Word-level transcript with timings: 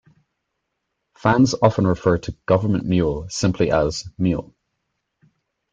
Fans 1.13 1.53
often 1.61 1.85
refer 1.85 2.17
to 2.17 2.31
Gov't 2.47 2.81
Mule 2.83 3.29
simply 3.29 3.69
as 3.71 4.03
"Mule". 4.17 4.55